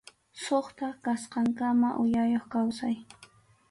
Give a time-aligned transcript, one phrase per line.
[0.43, 2.95] Suqta kasqankama uyayuq kawsay.